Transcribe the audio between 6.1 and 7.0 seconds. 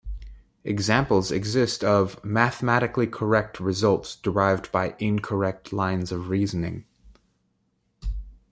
of reasoning".